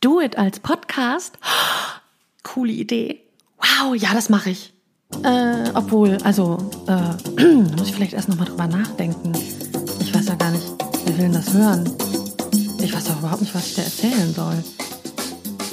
[0.00, 1.38] Do It als Podcast?
[2.44, 3.20] Coole Idee.
[3.58, 4.72] Wow, ja, das mache ich.
[5.24, 7.42] Äh, obwohl, also, äh,
[7.76, 9.32] muss ich vielleicht erst nochmal drüber nachdenken.
[9.98, 10.64] Ich weiß ja gar nicht,
[11.04, 11.92] wer will denn das hören?
[12.80, 14.62] Ich weiß auch überhaupt nicht, was ich dir erzählen soll.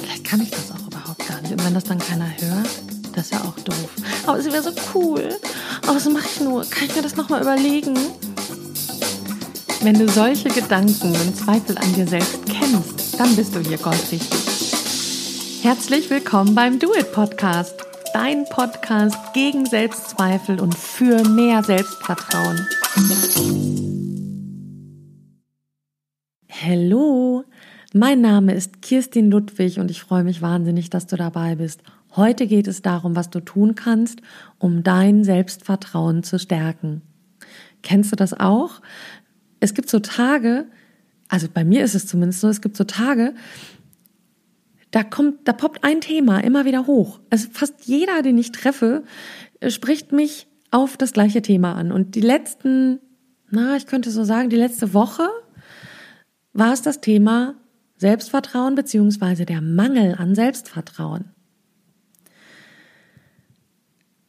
[0.00, 1.52] Vielleicht kann ich das auch überhaupt gar nicht.
[1.52, 2.68] Und wenn das dann keiner hört,
[3.12, 3.90] das ist ja auch doof.
[4.26, 5.38] Aber es wäre so cool.
[5.82, 6.64] Aber was mache ich nur?
[6.64, 7.96] Kann ich mir das nochmal überlegen?
[9.82, 15.62] Wenn du solche Gedanken und Zweifel an dir selbst kennst, dann bist du hier goldrichtig.
[15.62, 17.74] Herzlich willkommen beim Do It Podcast,
[18.12, 22.66] dein Podcast gegen Selbstzweifel und für mehr Selbstvertrauen.
[26.50, 27.44] Hallo,
[27.94, 31.82] mein Name ist Kirstin Ludwig und ich freue mich wahnsinnig, dass du dabei bist.
[32.14, 34.20] Heute geht es darum, was du tun kannst,
[34.58, 37.02] um dein Selbstvertrauen zu stärken.
[37.82, 38.80] Kennst du das auch?
[39.60, 40.66] es gibt so Tage,
[41.28, 43.34] also bei mir ist es zumindest so, es gibt so Tage,
[44.90, 47.20] da kommt, da poppt ein Thema immer wieder hoch.
[47.30, 49.04] Also fast jeder, den ich treffe,
[49.60, 51.92] äh, spricht mich auf das gleiche Thema an.
[51.92, 53.00] Und die letzten,
[53.50, 55.28] na, ich könnte so sagen, die letzte Woche
[56.52, 57.54] war es das Thema
[57.98, 61.26] Selbstvertrauen beziehungsweise der Mangel an Selbstvertrauen.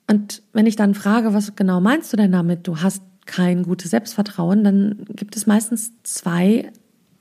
[0.09, 2.67] Und wenn ich dann frage, was genau meinst du denn damit?
[2.67, 6.71] Du hast kein gutes Selbstvertrauen, dann gibt es meistens zwei,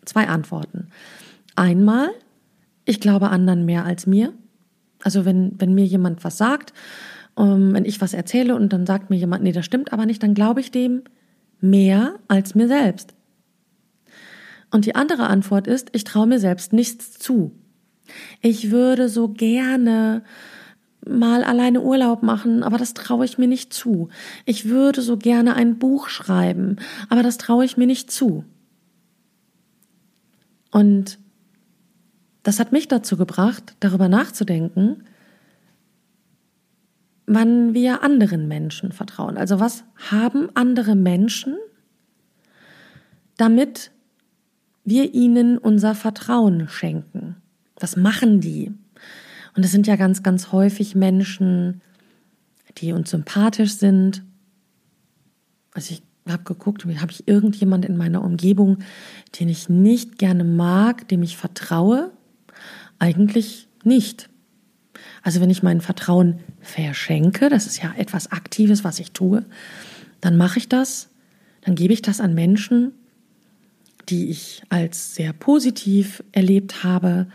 [0.07, 0.89] zwei Antworten.
[1.55, 2.09] Einmal,
[2.85, 4.33] ich glaube anderen mehr als mir.
[5.03, 6.73] Also wenn, wenn mir jemand was sagt,
[7.37, 10.23] ähm, wenn ich was erzähle und dann sagt mir jemand, nee, das stimmt aber nicht,
[10.23, 11.03] dann glaube ich dem
[11.61, 13.15] mehr als mir selbst.
[14.71, 17.53] Und die andere Antwort ist, ich traue mir selbst nichts zu.
[18.41, 20.23] Ich würde so gerne
[21.07, 24.09] mal alleine Urlaub machen, aber das traue ich mir nicht zu.
[24.45, 26.77] Ich würde so gerne ein Buch schreiben,
[27.09, 28.45] aber das traue ich mir nicht zu.
[30.71, 31.19] Und
[32.43, 35.03] das hat mich dazu gebracht, darüber nachzudenken,
[37.27, 39.37] wann wir anderen Menschen vertrauen.
[39.37, 41.57] Also was haben andere Menschen,
[43.37, 43.91] damit
[44.85, 47.37] wir ihnen unser Vertrauen schenken?
[47.81, 48.73] Was machen die?
[49.57, 51.81] Und es sind ja ganz, ganz häufig Menschen,
[52.79, 54.23] die uns sympathisch sind.
[55.73, 56.03] Also ich
[56.33, 58.79] habe geguckt, habe ich irgendjemand in meiner Umgebung,
[59.39, 62.11] den ich nicht gerne mag, dem ich vertraue?
[62.99, 64.29] Eigentlich nicht.
[65.23, 69.45] Also wenn ich mein Vertrauen verschenke, das ist ja etwas Aktives, was ich tue,
[70.21, 71.11] dann mache ich das,
[71.63, 72.93] dann gebe ich das an Menschen,
[74.09, 77.27] die ich als sehr positiv erlebt habe,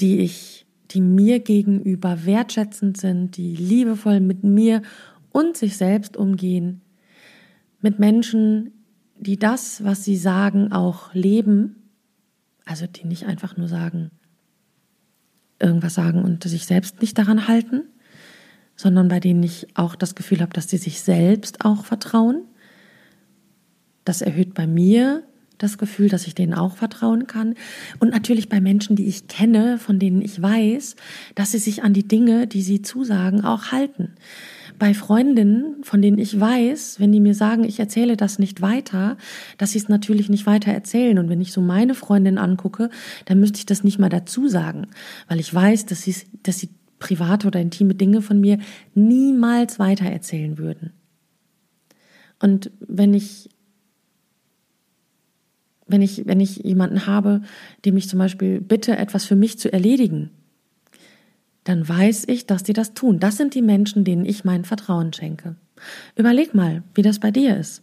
[0.00, 4.82] die ich die mir gegenüber wertschätzend sind, die liebevoll mit mir
[5.32, 6.80] und sich selbst umgehen,
[7.80, 8.72] mit Menschen,
[9.16, 11.90] die das, was sie sagen, auch leben,
[12.64, 14.10] also die nicht einfach nur sagen,
[15.60, 17.82] irgendwas sagen und sich selbst nicht daran halten,
[18.76, 22.44] sondern bei denen ich auch das Gefühl habe, dass sie sich selbst auch vertrauen.
[24.04, 25.24] Das erhöht bei mir
[25.58, 27.54] das Gefühl, dass ich denen auch vertrauen kann.
[27.98, 30.94] Und natürlich bei Menschen, die ich kenne, von denen ich weiß,
[31.34, 34.14] dass sie sich an die Dinge, die sie zusagen, auch halten.
[34.78, 39.16] Bei Freundinnen, von denen ich weiß, wenn die mir sagen, ich erzähle das nicht weiter,
[39.56, 41.18] dass sie es natürlich nicht weiter erzählen.
[41.18, 42.90] Und wenn ich so meine Freundin angucke,
[43.24, 44.86] dann müsste ich das nicht mal dazu sagen,
[45.26, 48.58] weil ich weiß, dass sie, dass sie private oder intime Dinge von mir
[48.94, 50.92] niemals weiter erzählen würden.
[52.40, 53.48] Und wenn ich
[55.90, 57.40] wenn ich, wenn ich jemanden habe,
[57.84, 60.30] dem ich zum Beispiel bitte, etwas für mich zu erledigen,
[61.68, 63.20] dann weiß ich, dass die das tun.
[63.20, 65.54] Das sind die Menschen, denen ich mein Vertrauen schenke.
[66.16, 67.82] Überleg mal, wie das bei dir ist.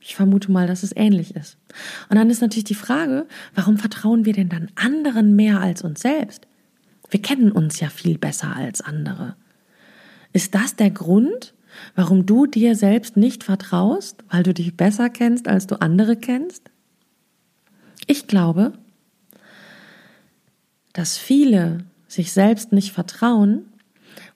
[0.00, 1.58] Ich vermute mal, dass es ähnlich ist.
[2.08, 6.02] Und dann ist natürlich die Frage, warum vertrauen wir denn dann anderen mehr als uns
[6.02, 6.46] selbst?
[7.10, 9.34] Wir kennen uns ja viel besser als andere.
[10.32, 11.54] Ist das der Grund,
[11.96, 16.70] warum du dir selbst nicht vertraust, weil du dich besser kennst, als du andere kennst?
[18.06, 18.72] Ich glaube,
[20.92, 23.66] dass viele sich selbst nicht vertrauen,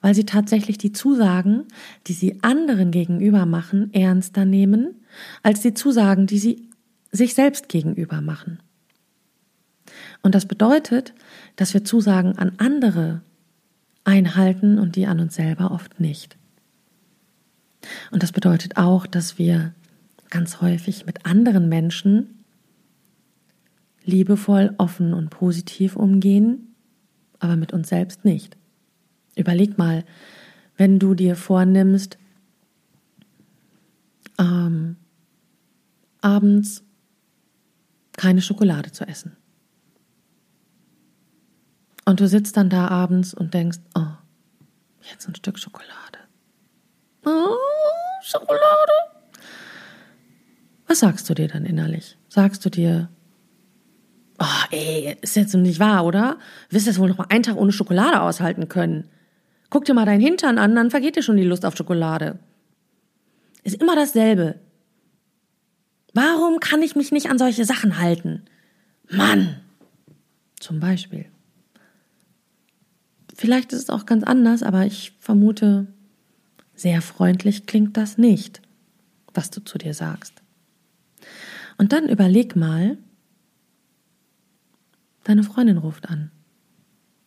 [0.00, 1.64] weil sie tatsächlich die Zusagen,
[2.06, 5.00] die sie anderen gegenüber machen, ernster nehmen,
[5.42, 6.68] als die Zusagen, die sie
[7.10, 8.60] sich selbst gegenüber machen.
[10.22, 11.14] Und das bedeutet,
[11.56, 13.22] dass wir Zusagen an andere
[14.04, 16.36] einhalten und die an uns selber oft nicht.
[18.10, 19.74] Und das bedeutet auch, dass wir
[20.30, 22.44] ganz häufig mit anderen Menschen
[24.04, 26.71] liebevoll, offen und positiv umgehen,
[27.42, 28.56] aber mit uns selbst nicht.
[29.34, 30.04] Überleg mal,
[30.76, 32.16] wenn du dir vornimmst,
[34.38, 34.96] ähm,
[36.20, 36.84] abends
[38.12, 39.36] keine Schokolade zu essen.
[42.04, 44.06] Und du sitzt dann da abends und denkst, oh,
[45.10, 46.18] jetzt ein Stück Schokolade.
[47.24, 47.56] Oh,
[48.22, 48.92] Schokolade.
[50.86, 52.16] Was sagst du dir dann innerlich?
[52.28, 53.08] Sagst du dir,
[54.42, 56.38] oh, ey, ist jetzt nicht wahr, oder?
[56.70, 59.08] Wirst jetzt wohl noch mal einen Tag ohne Schokolade aushalten können.
[59.70, 62.38] Guck dir mal deinen Hintern an, dann vergeht dir schon die Lust auf Schokolade.
[63.62, 64.56] Ist immer dasselbe.
[66.12, 68.42] Warum kann ich mich nicht an solche Sachen halten?
[69.08, 69.60] Mann!
[70.60, 71.26] Zum Beispiel.
[73.34, 75.86] Vielleicht ist es auch ganz anders, aber ich vermute,
[76.74, 78.60] sehr freundlich klingt das nicht,
[79.32, 80.34] was du zu dir sagst.
[81.78, 82.98] Und dann überleg mal,
[85.24, 86.30] deine Freundin ruft an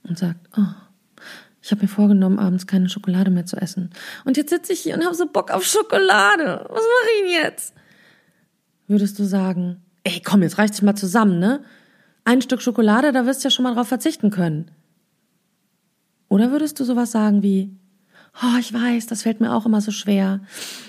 [0.04, 0.74] und sagt, oh,
[1.62, 3.90] ich habe mir vorgenommen, abends keine Schokolade mehr zu essen.
[4.24, 6.64] Und jetzt sitze ich hier und habe so Bock auf Schokolade.
[6.70, 7.74] Was mache ich jetzt?
[8.88, 11.64] Würdest du sagen, ey, komm, jetzt reicht dich mal zusammen, ne?
[12.24, 14.70] Ein Stück Schokolade, da wirst du ja schon mal drauf verzichten können.
[16.28, 17.76] Oder würdest du sowas sagen wie,
[18.44, 20.42] oh, ich weiß, das fällt mir auch immer so schwer.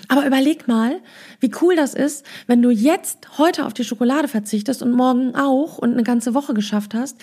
[0.09, 0.99] Aber überleg mal,
[1.39, 5.77] wie cool das ist, wenn du jetzt heute auf die Schokolade verzichtest und morgen auch
[5.77, 7.17] und eine ganze Woche geschafft hast,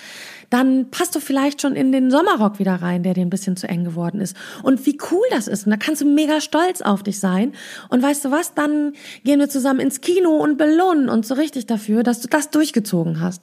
[0.51, 3.69] dann passt du vielleicht schon in den Sommerrock wieder rein, der dir ein bisschen zu
[3.69, 4.37] eng geworden ist.
[4.63, 5.67] Und wie cool das ist.
[5.67, 7.53] Und da kannst du mega stolz auf dich sein.
[7.89, 8.93] Und weißt du was, dann
[9.25, 13.21] gehen wir zusammen ins Kino und belohnen uns so richtig dafür, dass du das durchgezogen
[13.21, 13.43] hast.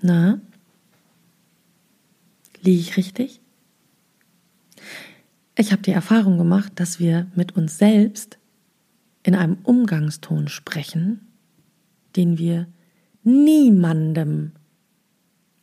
[0.00, 0.40] Na?
[2.62, 3.40] Liege ich richtig?
[5.60, 8.38] Ich habe die Erfahrung gemacht, dass wir mit uns selbst
[9.22, 11.20] in einem Umgangston sprechen,
[12.16, 12.66] den wir
[13.24, 14.52] niemandem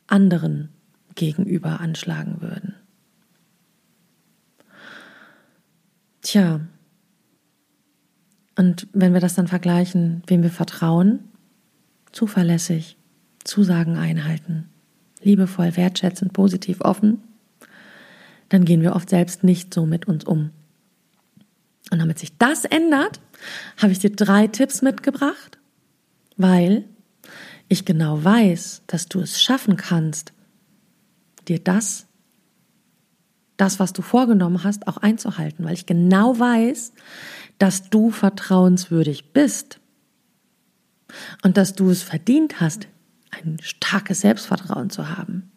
[0.06, 0.68] anderen
[1.16, 2.76] gegenüber anschlagen würden.
[6.20, 6.60] Tja,
[8.54, 11.24] und wenn wir das dann vergleichen, wem wir vertrauen,
[12.12, 12.96] zuverlässig,
[13.42, 14.68] Zusagen einhalten,
[15.22, 17.18] liebevoll, wertschätzend, positiv, offen,
[18.48, 20.50] dann gehen wir oft selbst nicht so mit uns um.
[21.90, 23.20] Und damit sich das ändert,
[23.76, 25.58] habe ich dir drei Tipps mitgebracht,
[26.36, 26.84] weil
[27.68, 30.32] ich genau weiß, dass du es schaffen kannst,
[31.46, 32.06] dir das,
[33.56, 36.92] das, was du vorgenommen hast, auch einzuhalten, weil ich genau weiß,
[37.58, 39.80] dass du vertrauenswürdig bist
[41.42, 42.86] und dass du es verdient hast,
[43.30, 45.50] ein starkes Selbstvertrauen zu haben.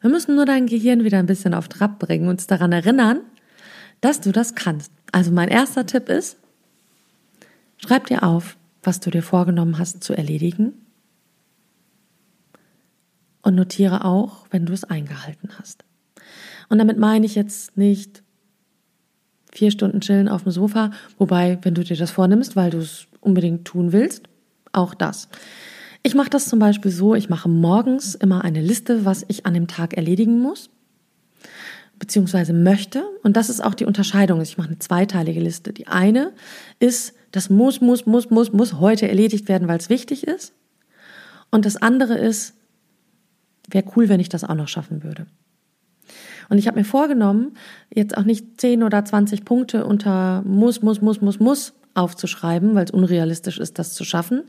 [0.00, 3.20] Wir müssen nur dein Gehirn wieder ein bisschen auf Trab bringen, uns daran erinnern,
[4.00, 4.92] dass du das kannst.
[5.12, 6.36] Also mein erster Tipp ist,
[7.78, 10.72] schreib dir auf, was du dir vorgenommen hast zu erledigen
[13.42, 15.84] und notiere auch, wenn du es eingehalten hast.
[16.68, 18.22] Und damit meine ich jetzt nicht
[19.52, 23.06] vier Stunden chillen auf dem Sofa, wobei, wenn du dir das vornimmst, weil du es
[23.20, 24.28] unbedingt tun willst,
[24.72, 25.28] auch das.
[26.02, 29.54] Ich mache das zum Beispiel so, ich mache morgens immer eine Liste, was ich an
[29.54, 30.70] dem Tag erledigen muss,
[31.98, 33.04] beziehungsweise möchte.
[33.22, 34.40] Und das ist auch die Unterscheidung.
[34.40, 35.72] Ich mache eine zweiteilige Liste.
[35.72, 36.32] Die eine
[36.78, 40.52] ist, das muss, muss, muss, muss, muss heute erledigt werden, weil es wichtig ist.
[41.50, 42.54] Und das andere ist,
[43.68, 45.26] wäre cool, wenn ich das auch noch schaffen würde.
[46.48, 47.54] Und ich habe mir vorgenommen,
[47.94, 52.84] jetzt auch nicht 10 oder 20 Punkte unter muss, muss, muss, muss, muss aufzuschreiben, weil
[52.84, 54.44] es unrealistisch ist, das zu schaffen.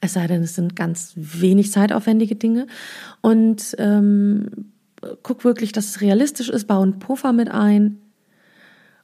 [0.00, 2.66] Es sei denn, es sind ganz wenig zeitaufwendige Dinge.
[3.20, 4.72] Und ähm,
[5.22, 7.98] guck wirklich, dass es realistisch ist, baue einen Puffer mit ein.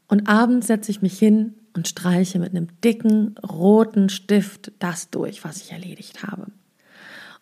[0.08, 5.44] Und abends setze ich mich hin und streiche mit einem dicken roten Stift das durch,
[5.44, 6.46] was ich erledigt habe.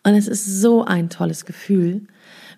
[0.03, 2.05] Und es ist so ein tolles Gefühl,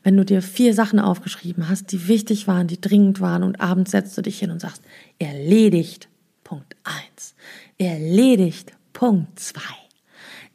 [0.04, 3.92] wenn du dir vier Sachen aufgeschrieben hast, die wichtig waren, die dringend waren und abends
[3.92, 4.82] setzt du dich hin und sagst,
[5.20, 6.10] erledigt,
[6.44, 7.36] Punkt eins,
[7.78, 9.62] erledigt, Punkt zwei,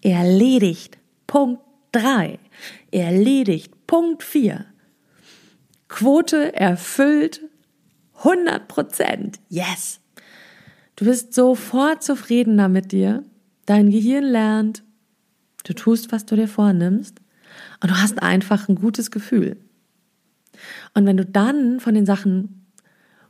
[0.02, 2.38] erledigt, Punkt drei,
[2.90, 4.66] erledigt, Punkt vier,
[5.88, 7.42] Quote erfüllt,
[8.18, 10.00] 100 Prozent, yes.
[10.96, 13.24] Du bist sofort zufriedener mit dir,
[13.66, 14.82] dein Gehirn lernt,
[15.64, 17.20] du tust, was du dir vornimmst.
[17.80, 19.56] Und du hast einfach ein gutes Gefühl.
[20.94, 22.66] Und wenn du dann von den Sachen,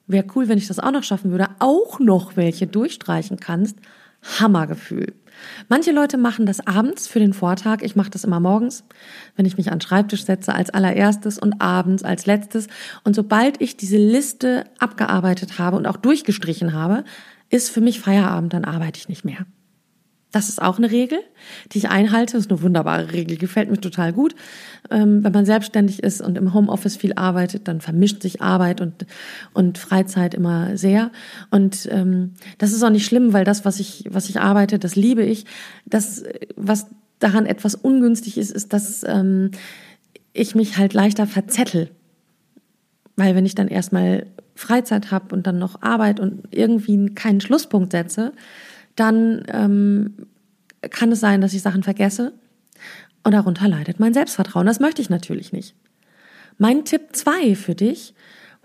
[0.07, 3.79] wäre cool, wenn ich das auch noch schaffen würde, auch noch welche durchstreichen kannst,
[4.39, 5.15] Hammergefühl.
[5.69, 7.83] Manche Leute machen das abends für den Vortag.
[7.83, 8.85] Ich mache das immer morgens,
[9.37, 12.69] wenn ich mich an den Schreibtisch setze, als allererstes und abends als letztes.
[13.05, 17.05] Und sobald ich diese Liste abgearbeitet habe und auch durchgestrichen habe,
[17.51, 19.47] ist für mich Feierabend, dann arbeite ich nicht mehr.
[20.33, 21.21] Das ist auch eine Regel,
[21.71, 22.33] die ich einhalte.
[22.33, 24.35] Das ist eine wunderbare Regel, gefällt mir total gut.
[24.91, 29.07] Ähm, wenn man selbstständig ist und im Homeoffice viel arbeitet, dann vermischt sich Arbeit und,
[29.53, 31.13] und Freizeit immer sehr.
[31.51, 34.97] Und ähm, das ist auch nicht schlimm, weil das, was ich, was ich arbeite, das
[34.97, 35.45] liebe ich.
[35.85, 36.25] Das,
[36.57, 36.87] was
[37.19, 39.51] daran etwas ungünstig ist, ist, dass ähm,
[40.33, 41.91] ich mich halt leichter verzettel
[43.17, 47.93] Weil wenn ich dann erstmal Freizeit habe und dann noch Arbeit und irgendwie keinen Schlusspunkt
[47.93, 48.33] setze,
[48.97, 50.27] dann ähm,
[50.91, 52.33] kann es sein, dass ich Sachen vergesse
[53.25, 54.67] und darunter leidet mein Selbstvertrauen.
[54.67, 55.75] Das möchte ich natürlich nicht.
[56.59, 58.15] Mein Tipp zwei für dich,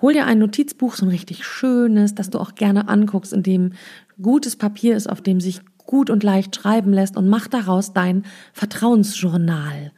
[0.01, 3.73] hol dir ein Notizbuch, so ein richtig schönes, das du auch gerne anguckst, in dem
[4.21, 8.23] gutes Papier ist, auf dem sich gut und leicht schreiben lässt und mach daraus dein
[8.53, 9.91] Vertrauensjournal.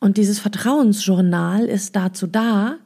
[0.00, 2.76] Und dieses Vertrauensjournal ist dazu da,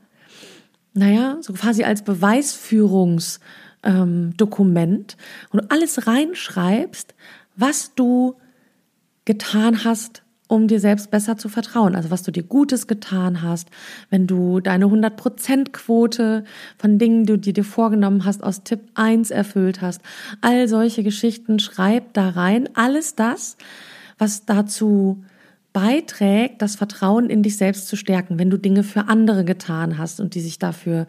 [0.95, 3.41] naja, so quasi als Beweisführungsdokument,
[3.83, 7.15] ähm, wo du alles reinschreibst,
[7.57, 8.35] was du
[9.25, 11.95] getan hast, um dir selbst besser zu vertrauen.
[11.95, 13.69] Also was du dir Gutes getan hast,
[14.11, 16.45] wenn du deine 100%-Quote
[16.79, 20.01] von Dingen, die du dir vorgenommen hast, aus Tipp 1 erfüllt hast.
[20.41, 22.69] All solche Geschichten schreib da rein.
[22.75, 23.57] Alles das,
[24.17, 25.23] was dazu
[25.73, 30.19] beiträgt, das Vertrauen in dich selbst zu stärken, wenn du Dinge für andere getan hast
[30.19, 31.07] und die sich dafür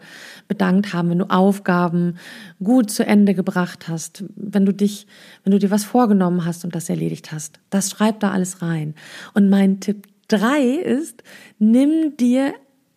[0.48, 2.16] bedankt haben, wenn du Aufgaben
[2.62, 5.06] gut zu Ende gebracht hast, wenn du dich,
[5.44, 7.58] wenn du dir was vorgenommen hast und das erledigt hast.
[7.70, 8.94] Das schreib da alles rein.
[9.34, 11.22] Und mein Tipp drei ist,
[11.58, 12.54] nimm dir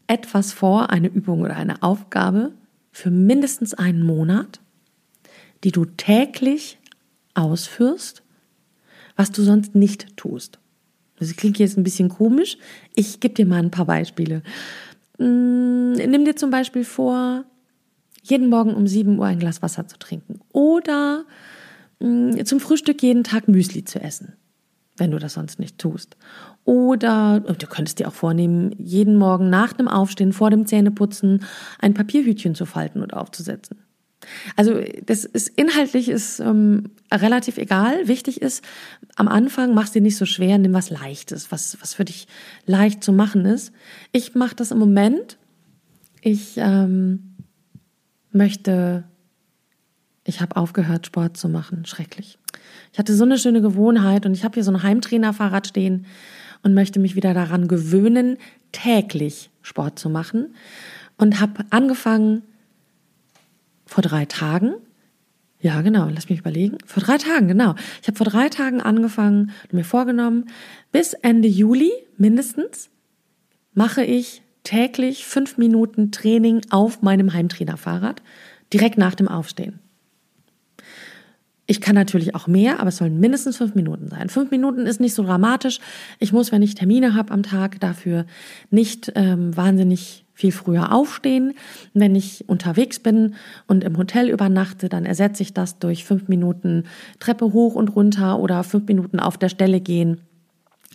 [0.08, 2.52] etwas vor, eine Übung oder eine Aufgabe
[2.92, 4.60] für mindestens einen Monat,
[5.64, 6.78] die du täglich
[7.34, 8.22] ausführst,
[9.16, 10.60] was du sonst nicht tust.
[11.24, 12.58] Das klingt jetzt ein bisschen komisch.
[12.96, 14.44] Ich gebe dir mal ein paar Beispiele.
[15.18, 17.46] Mm, nimm dir zum Beispiel vor,
[18.24, 20.40] jeden Morgen um 7 Uhr ein Glas Wasser zu trinken.
[20.52, 21.26] Oder
[22.00, 24.34] mm, zum Frühstück jeden Tag Müsli zu essen,
[24.98, 26.18] wenn du das sonst nicht tust.
[26.66, 31.44] Oder du könntest dir auch vornehmen, jeden Morgen nach dem Aufstehen, vor dem Zähneputzen,
[31.80, 33.78] ein Papierhütchen zu falten und aufzusetzen.
[34.56, 38.08] Also das ist inhaltlich ist ähm, relativ egal.
[38.08, 38.64] Wichtig ist,
[39.16, 42.28] am Anfang machst dir nicht so schwer, nimm was Leichtes, was, was für dich
[42.66, 43.72] leicht zu machen ist.
[44.12, 45.38] Ich mache das im Moment.
[46.22, 47.36] Ich ähm,
[48.32, 49.04] möchte,
[50.24, 51.86] ich habe aufgehört, Sport zu machen.
[51.86, 52.38] Schrecklich.
[52.92, 56.06] Ich hatte so eine schöne Gewohnheit und ich habe hier so ein Heimtrainerfahrrad stehen
[56.64, 58.38] und möchte mich wieder daran gewöhnen,
[58.72, 60.56] täglich Sport zu machen.
[61.18, 62.42] Und habe angefangen,
[63.94, 64.74] vor drei Tagen.
[65.62, 66.80] Ja, genau, lass mich überlegen.
[66.84, 67.76] Vor drei Tagen, genau.
[68.02, 70.50] Ich habe vor drei Tagen angefangen und mir vorgenommen,
[70.92, 72.90] bis Ende Juli mindestens
[73.76, 78.24] mache ich täglich fünf Minuten Training auf meinem Heimtrainerfahrrad,
[78.74, 79.80] direkt nach dem Aufstehen.
[81.66, 84.28] Ich kann natürlich auch mehr, aber es sollen mindestens fünf Minuten sein.
[84.28, 85.80] Fünf Minuten ist nicht so dramatisch.
[86.20, 88.26] Ich muss, wenn ich Termine habe am Tag, dafür
[88.70, 91.54] nicht ähm, wahnsinnig viel früher aufstehen.
[91.94, 96.84] Wenn ich unterwegs bin und im Hotel übernachte, dann ersetze ich das durch fünf Minuten
[97.20, 100.20] Treppe hoch und runter oder fünf Minuten auf der Stelle gehen.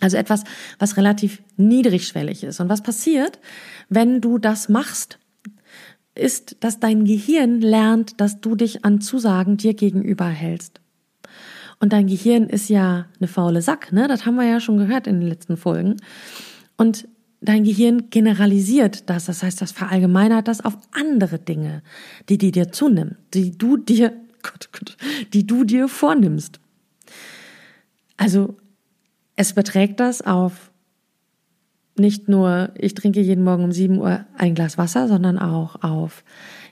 [0.01, 0.43] Also etwas,
[0.77, 2.59] was relativ niedrigschwellig ist.
[2.59, 3.39] Und was passiert,
[3.89, 5.17] wenn du das machst,
[6.19, 10.81] ist, dass dein Gehirn lernt, dass du dich an Zusagen dir gegenüber hältst.
[11.79, 14.07] Und dein Gehirn ist ja eine faule Sack, ne?
[14.07, 15.95] Das haben wir ja schon gehört in den letzten Folgen.
[16.77, 17.07] Und
[17.41, 21.81] dein Gehirn generalisiert das, das heißt, das verallgemeinert das auf andere Dinge,
[22.27, 24.09] die die dir zunimmt, die du dir,
[24.43, 24.97] Gott, Gott,
[25.33, 26.59] die du dir vornimmst.
[28.17, 28.57] Also
[29.35, 30.68] es beträgt das auf
[31.99, 36.23] nicht nur, ich trinke jeden Morgen um 7 Uhr ein Glas Wasser, sondern auch auf,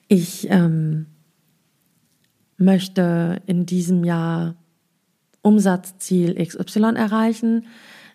[0.08, 1.08] ich ähm,
[2.58, 4.56] möchte in diesem Jahr
[5.42, 7.64] Umsatzziel XY erreichen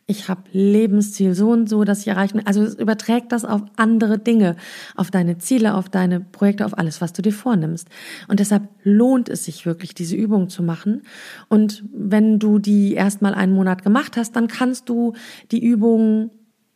[0.07, 2.43] ich habe Lebensziel so und so, dass ich erreichen.
[2.45, 4.57] Also es überträgt das auf andere Dinge,
[4.97, 7.89] auf deine Ziele, auf deine Projekte, auf alles, was du dir vornimmst.
[8.29, 11.03] Und deshalb lohnt es sich wirklich, diese Übung zu machen.
[11.49, 15.15] Und wenn du die erstmal einen Monat gemacht hast, dann kannst du
[15.53, 16.31] die Übung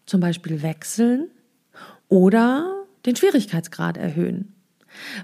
[0.06, 1.28] zum Beispiel wechseln
[2.08, 4.52] oder den Schwierigkeitsgrad erhöhen.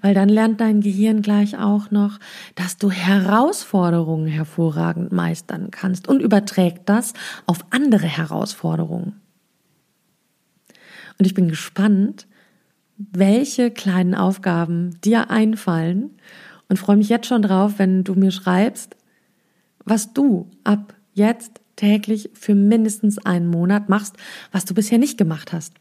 [0.02, 2.18] Weil dann lernt dein Gehirn gleich auch noch,
[2.54, 7.14] dass du Herausforderungen hervorragend meistern kannst und überträgt das
[7.46, 9.20] auf andere Herausforderungen.
[11.18, 12.26] Und ich bin gespannt,
[12.96, 16.10] welche kleinen Aufgaben dir einfallen
[16.68, 18.96] und freue mich jetzt schon drauf, wenn du mir schreibst,
[19.84, 24.16] was du ab jetzt täglich für mindestens einen Monat machst,
[24.50, 25.74] was du bisher nicht gemacht hast.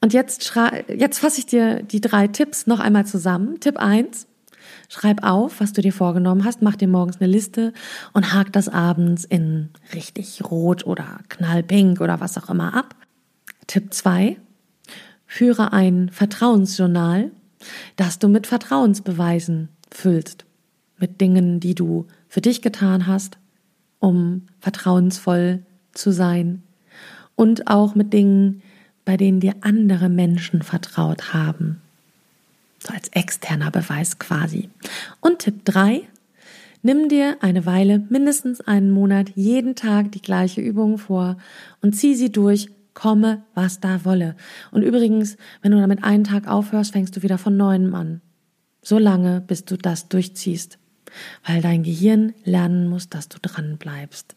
[0.00, 0.52] Und jetzt,
[0.88, 3.60] jetzt fasse ich dir die drei Tipps noch einmal zusammen.
[3.60, 4.26] Tipp eins:
[4.88, 7.72] Schreib auf, was du dir vorgenommen hast, mach dir morgens eine Liste
[8.12, 12.94] und hak das abends in richtig rot oder knallpink oder was auch immer ab.
[13.66, 14.36] Tipp zwei:
[15.26, 17.30] Führe ein Vertrauensjournal,
[17.96, 20.44] das du mit Vertrauensbeweisen füllst.
[20.98, 23.38] Mit Dingen, die du für dich getan hast,
[23.98, 25.62] um vertrauensvoll
[25.92, 26.62] zu sein.
[27.34, 28.62] Und auch mit Dingen,
[29.04, 31.80] bei denen dir andere Menschen vertraut haben,
[32.78, 34.68] So als externer Beweis quasi.
[35.20, 36.02] Und Tipp 3,
[36.82, 41.36] nimm dir eine Weile, mindestens einen Monat, jeden Tag die gleiche Übung vor
[41.80, 44.34] und zieh sie durch, komme, was da wolle.
[44.72, 48.22] Und übrigens, wenn du damit einen Tag aufhörst, fängst du wieder von neuem an.
[48.82, 50.78] So lange, bis du das durchziehst.
[51.44, 54.36] Weil dein Gehirn lernen muss, dass du dran bleibst.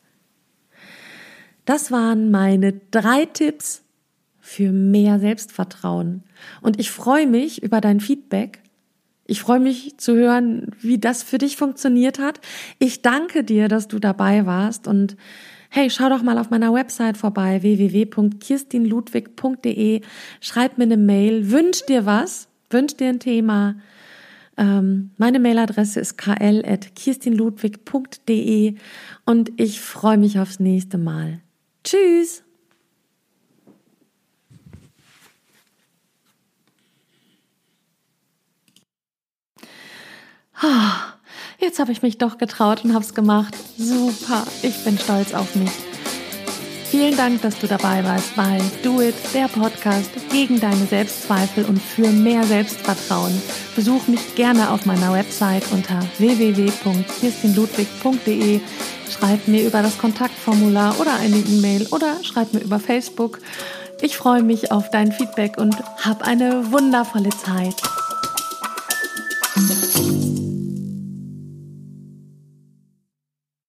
[1.66, 3.84] Das waren meine drei Tipps
[4.40, 6.24] für mehr Selbstvertrauen.
[6.62, 8.62] Und ich freue mich über dein Feedback.
[9.28, 12.42] Ich freue mich zu hören, wie das für dich funktioniert hat.
[12.80, 15.16] Ich danke dir, dass du dabei warst und
[15.70, 20.02] hey, schau doch mal auf meiner Website vorbei, www.kirstinludwig.de.
[20.42, 23.76] Schreib mir eine Mail, wünsch dir was, wünsch dir ein Thema.
[24.60, 28.76] Ähm, meine Mailadresse ist kl.kirstinludwig.de
[29.26, 31.40] und ich freue mich aufs nächste Mal.
[31.86, 32.44] Tschüss!
[40.62, 41.14] Ah,
[41.60, 43.56] jetzt habe ich mich doch getraut und habe es gemacht.
[43.78, 45.72] Super, ich bin stolz auf mich.
[46.90, 51.80] Vielen Dank, dass du dabei warst bei Do It, der Podcast gegen deine Selbstzweifel und
[51.80, 53.40] für mehr Selbstvertrauen.
[53.76, 58.62] Besuch mich gerne auf meiner Website unter www.kirstinludwig.de.
[59.08, 63.38] Schreib mir über das Kontaktformular oder eine E-Mail oder schreib mir über Facebook.
[64.02, 67.76] Ich freue mich auf dein Feedback und hab eine wundervolle Zeit.